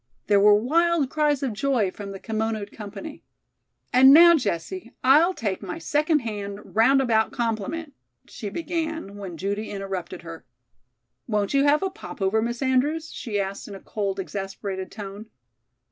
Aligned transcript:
There 0.25 0.39
were 0.39 0.55
wild 0.55 1.11
cries 1.11 1.43
of 1.43 1.53
joy 1.53 1.91
from 1.91 2.09
the 2.09 2.17
kimonoed 2.19 2.71
company. 2.71 3.21
"And 3.93 4.11
now, 4.11 4.35
Jessie, 4.35 4.93
I'll 5.03 5.35
take 5.35 5.61
my 5.61 5.77
second 5.77 6.21
hand, 6.21 6.75
roundabout 6.75 7.31
compliment" 7.31 7.93
she 8.27 8.49
began, 8.49 9.15
when 9.17 9.37
Judy 9.37 9.69
interrupted 9.69 10.23
her. 10.23 10.43
"Won't 11.27 11.53
you 11.53 11.65
have 11.65 11.83
a 11.83 11.91
popover, 11.91 12.41
Miss 12.41 12.63
Andrews?" 12.63 13.13
she 13.13 13.39
asked 13.39 13.67
in 13.67 13.75
a 13.75 13.79
cold, 13.79 14.19
exasperated 14.19 14.89
tone. 14.91 15.27